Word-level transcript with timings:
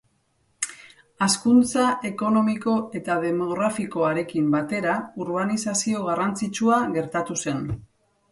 Hazkuntza 1.23 1.83
ekonomiko 2.09 2.73
eta 2.99 3.17
demografikoarekin 3.25 4.49
batera 4.55 4.97
urbanizazio 5.25 6.01
garrantzitsua 6.09 6.81
gertatu 6.97 7.37
zen. 7.47 7.63